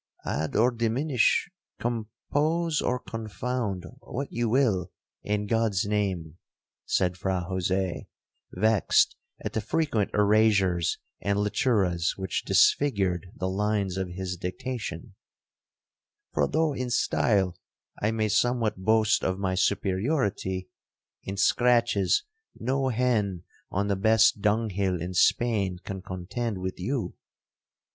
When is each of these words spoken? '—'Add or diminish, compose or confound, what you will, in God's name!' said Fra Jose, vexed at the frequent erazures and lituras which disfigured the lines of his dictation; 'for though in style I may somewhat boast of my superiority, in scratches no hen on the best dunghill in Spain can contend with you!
'—'Add 0.25 0.55
or 0.55 0.71
diminish, 0.71 1.47
compose 1.79 2.81
or 2.81 2.97
confound, 2.97 3.85
what 3.99 4.31
you 4.33 4.49
will, 4.49 4.91
in 5.21 5.45
God's 5.45 5.85
name!' 5.85 6.39
said 6.87 7.15
Fra 7.17 7.41
Jose, 7.41 8.07
vexed 8.51 9.15
at 9.45 9.53
the 9.53 9.61
frequent 9.61 10.09
erazures 10.15 10.97
and 11.21 11.37
lituras 11.37 12.15
which 12.17 12.43
disfigured 12.43 13.27
the 13.35 13.47
lines 13.47 13.95
of 13.95 14.09
his 14.09 14.35
dictation; 14.37 15.13
'for 16.33 16.47
though 16.47 16.73
in 16.73 16.89
style 16.89 17.55
I 18.01 18.09
may 18.09 18.27
somewhat 18.29 18.77
boast 18.83 19.23
of 19.23 19.37
my 19.37 19.53
superiority, 19.53 20.67
in 21.25 21.37
scratches 21.37 22.23
no 22.59 22.89
hen 22.89 23.43
on 23.69 23.87
the 23.87 23.95
best 23.95 24.41
dunghill 24.41 24.99
in 24.99 25.13
Spain 25.13 25.77
can 25.83 26.01
contend 26.01 26.57
with 26.57 26.79
you! 26.79 27.13